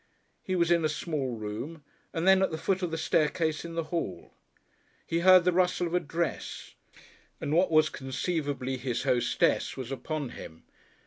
[0.41, 3.75] He was in a small room, and then at the foot of the staircase in
[3.75, 4.33] the hall.
[5.05, 6.73] He heard the rustle of a dress,
[7.39, 10.63] and what was conceivable his hostess was upon him.